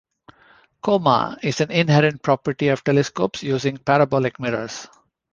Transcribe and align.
Coma 0.81 1.37
is 1.43 1.61
an 1.61 1.69
inherent 1.69 2.23
property 2.23 2.69
of 2.69 2.83
telescopes 2.83 3.43
using 3.43 3.77
parabolic 3.77 4.39
mirrors. 4.39 4.87